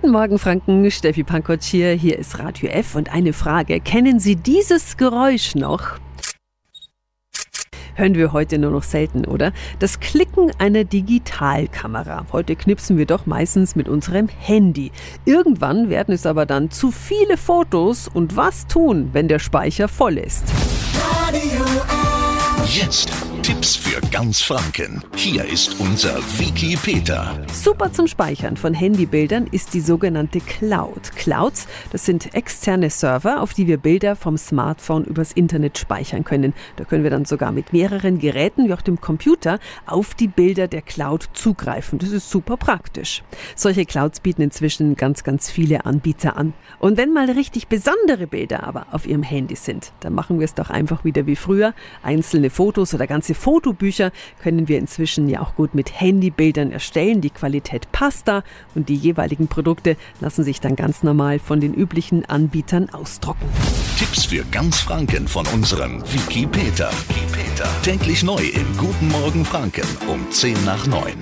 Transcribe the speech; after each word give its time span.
Guten 0.00 0.12
Morgen, 0.12 0.38
Franken. 0.38 0.88
Steffi 0.92 1.24
Pankotsch 1.24 1.64
hier. 1.64 1.90
Hier 1.90 2.20
ist 2.20 2.38
Radio 2.38 2.68
F 2.68 2.94
und 2.94 3.12
eine 3.12 3.32
Frage. 3.32 3.80
Kennen 3.80 4.20
Sie 4.20 4.36
dieses 4.36 4.96
Geräusch 4.96 5.56
noch? 5.56 5.98
Hören 7.96 8.14
wir 8.14 8.32
heute 8.32 8.60
nur 8.60 8.70
noch 8.70 8.84
selten, 8.84 9.24
oder? 9.24 9.52
Das 9.80 9.98
Klicken 9.98 10.52
einer 10.60 10.84
Digitalkamera. 10.84 12.26
Heute 12.30 12.54
knipsen 12.54 12.96
wir 12.96 13.06
doch 13.06 13.26
meistens 13.26 13.74
mit 13.74 13.88
unserem 13.88 14.28
Handy. 14.28 14.92
Irgendwann 15.24 15.90
werden 15.90 16.14
es 16.14 16.26
aber 16.26 16.46
dann 16.46 16.70
zu 16.70 16.92
viele 16.92 17.36
Fotos 17.36 18.06
und 18.06 18.36
was 18.36 18.68
tun, 18.68 19.08
wenn 19.14 19.26
der 19.26 19.40
Speicher 19.40 19.88
voll 19.88 20.18
ist? 20.18 20.44
Radio 21.26 21.64
F. 21.64 22.76
Jetzt 22.76 23.10
Tipps 23.48 23.76
für 23.76 23.98
ganz 24.10 24.42
Franken. 24.42 25.02
Hier 25.16 25.42
ist 25.42 25.80
unser 25.80 26.18
Wiki 26.38 26.76
Peter. 26.76 27.34
Super 27.50 27.90
zum 27.90 28.06
Speichern 28.06 28.58
von 28.58 28.74
Handybildern 28.74 29.46
ist 29.46 29.72
die 29.72 29.80
sogenannte 29.80 30.40
Cloud. 30.40 31.12
Clouds, 31.16 31.66
das 31.90 32.04
sind 32.04 32.34
externe 32.34 32.90
Server, 32.90 33.40
auf 33.40 33.54
die 33.54 33.66
wir 33.66 33.78
Bilder 33.78 34.16
vom 34.16 34.36
Smartphone 34.36 35.04
übers 35.04 35.32
Internet 35.32 35.78
speichern 35.78 36.24
können. 36.24 36.52
Da 36.76 36.84
können 36.84 37.04
wir 37.04 37.10
dann 37.10 37.24
sogar 37.24 37.50
mit 37.50 37.72
mehreren 37.72 38.18
Geräten 38.18 38.68
wie 38.68 38.74
auch 38.74 38.82
dem 38.82 39.00
Computer 39.00 39.60
auf 39.86 40.12
die 40.12 40.28
Bilder 40.28 40.68
der 40.68 40.82
Cloud 40.82 41.30
zugreifen. 41.32 41.98
Das 41.98 42.10
ist 42.10 42.28
super 42.28 42.58
praktisch. 42.58 43.22
Solche 43.56 43.86
Clouds 43.86 44.20
bieten 44.20 44.42
inzwischen 44.42 44.94
ganz, 44.94 45.24
ganz 45.24 45.50
viele 45.50 45.86
Anbieter 45.86 46.36
an. 46.36 46.52
Und 46.80 46.98
wenn 46.98 47.14
mal 47.14 47.30
richtig 47.30 47.68
besondere 47.68 48.26
Bilder 48.26 48.64
aber 48.64 48.88
auf 48.92 49.06
Ihrem 49.06 49.22
Handy 49.22 49.56
sind, 49.56 49.92
dann 50.00 50.12
machen 50.12 50.38
wir 50.38 50.44
es 50.44 50.52
doch 50.52 50.68
einfach 50.68 51.04
wieder 51.04 51.24
wie 51.24 51.36
früher. 51.36 51.72
Einzelne 52.02 52.50
Fotos 52.50 52.92
oder 52.92 53.06
ganze 53.06 53.37
Fotobücher 53.38 54.12
können 54.42 54.68
wir 54.68 54.78
inzwischen 54.78 55.28
ja 55.28 55.40
auch 55.40 55.54
gut 55.54 55.74
mit 55.74 56.00
Handybildern 56.00 56.72
erstellen. 56.72 57.20
Die 57.20 57.30
Qualität 57.30 57.90
passt 57.92 58.28
da 58.28 58.42
und 58.74 58.88
die 58.88 58.96
jeweiligen 58.96 59.48
Produkte 59.48 59.96
lassen 60.20 60.44
sich 60.44 60.60
dann 60.60 60.76
ganz 60.76 61.02
normal 61.02 61.38
von 61.38 61.60
den 61.60 61.72
üblichen 61.72 62.24
Anbietern 62.26 62.90
ausdrucken. 62.90 63.46
Tipps 63.98 64.26
für 64.26 64.44
ganz 64.50 64.80
Franken 64.80 65.26
von 65.26 65.46
unserem 65.48 66.02
Wiki 66.12 66.46
Peter. 66.46 66.90
Wiki 67.08 67.26
Peter. 67.32 67.68
Täglich 67.82 68.22
neu 68.22 68.42
im 68.42 68.76
Guten 68.76 69.08
Morgen 69.08 69.44
Franken 69.44 69.86
um 70.08 70.30
10 70.30 70.64
nach 70.64 70.86
9. 70.86 71.14